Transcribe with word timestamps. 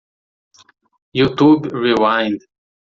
Youtube 1.13 1.67
Rewind. 1.71 2.47